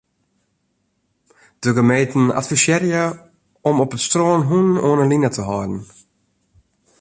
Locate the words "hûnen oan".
4.49-4.99